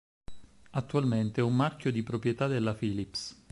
Attualmente 0.71 1.41
è 1.41 1.43
un 1.43 1.55
marchio 1.55 1.91
di 1.91 2.01
proprietà 2.01 2.47
della 2.47 2.73
Philips. 2.73 3.39